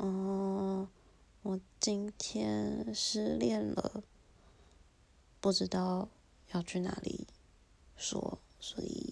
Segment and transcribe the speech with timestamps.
[0.00, 0.88] 哦，
[1.42, 4.02] 我今天失恋了，
[5.42, 6.08] 不知道
[6.52, 7.26] 要去哪里
[7.96, 9.09] 说，所以。